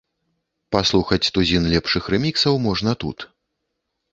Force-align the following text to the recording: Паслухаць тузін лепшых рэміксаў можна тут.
Паслухаць 0.75 1.31
тузін 1.35 1.67
лепшых 1.73 2.03
рэміксаў 2.15 2.59
можна 2.67 2.91
тут. 3.05 3.17